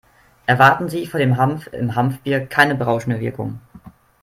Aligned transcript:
Erwarten 0.47 0.89
Sie 0.89 1.05
von 1.05 1.19
dem 1.19 1.37
Hanf 1.37 1.67
im 1.73 1.93
Hanfbier 1.93 2.47
keine 2.47 2.73
berauschende 2.73 3.19
Wirkung. 3.19 3.59